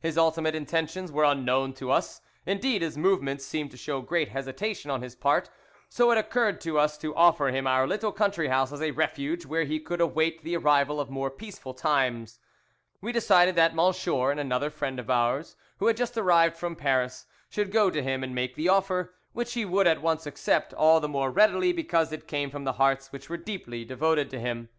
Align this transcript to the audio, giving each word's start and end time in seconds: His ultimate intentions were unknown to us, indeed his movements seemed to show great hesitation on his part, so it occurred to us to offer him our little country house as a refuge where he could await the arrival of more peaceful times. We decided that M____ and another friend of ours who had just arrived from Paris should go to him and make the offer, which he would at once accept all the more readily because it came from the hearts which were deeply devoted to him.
His 0.00 0.18
ultimate 0.18 0.56
intentions 0.56 1.12
were 1.12 1.22
unknown 1.22 1.72
to 1.74 1.92
us, 1.92 2.20
indeed 2.44 2.82
his 2.82 2.98
movements 2.98 3.44
seemed 3.46 3.70
to 3.70 3.76
show 3.76 4.00
great 4.00 4.30
hesitation 4.30 4.90
on 4.90 5.02
his 5.02 5.14
part, 5.14 5.50
so 5.88 6.10
it 6.10 6.18
occurred 6.18 6.60
to 6.62 6.80
us 6.80 6.98
to 6.98 7.14
offer 7.14 7.50
him 7.50 7.64
our 7.64 7.86
little 7.86 8.10
country 8.10 8.48
house 8.48 8.72
as 8.72 8.82
a 8.82 8.90
refuge 8.90 9.46
where 9.46 9.62
he 9.62 9.78
could 9.78 10.00
await 10.00 10.42
the 10.42 10.56
arrival 10.56 10.98
of 10.98 11.10
more 11.10 11.30
peaceful 11.30 11.74
times. 11.74 12.40
We 13.00 13.12
decided 13.12 13.54
that 13.54 13.72
M____ 13.72 14.30
and 14.32 14.40
another 14.40 14.68
friend 14.70 14.98
of 14.98 15.08
ours 15.10 15.54
who 15.76 15.86
had 15.86 15.96
just 15.96 16.18
arrived 16.18 16.56
from 16.56 16.74
Paris 16.74 17.26
should 17.48 17.70
go 17.70 17.88
to 17.88 18.02
him 18.02 18.24
and 18.24 18.34
make 18.34 18.56
the 18.56 18.68
offer, 18.68 19.14
which 19.32 19.52
he 19.54 19.64
would 19.64 19.86
at 19.86 20.02
once 20.02 20.26
accept 20.26 20.74
all 20.74 20.98
the 20.98 21.06
more 21.08 21.30
readily 21.30 21.72
because 21.72 22.10
it 22.10 22.26
came 22.26 22.50
from 22.50 22.64
the 22.64 22.72
hearts 22.82 23.12
which 23.12 23.30
were 23.30 23.36
deeply 23.36 23.84
devoted 23.84 24.28
to 24.30 24.40
him. 24.40 24.70